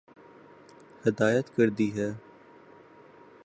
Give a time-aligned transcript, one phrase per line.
[1.05, 2.09] ہدایت کردی ہے